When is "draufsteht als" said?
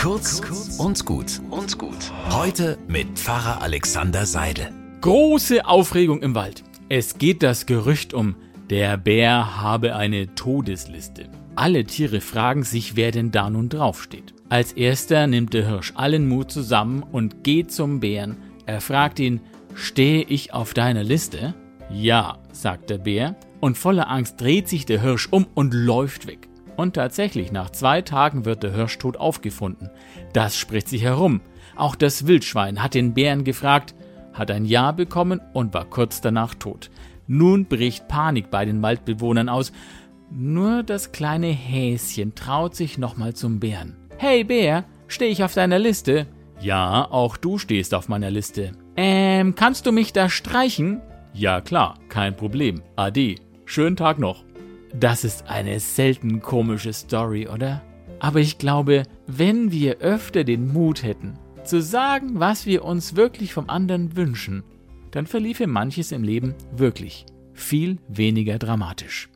13.68-14.72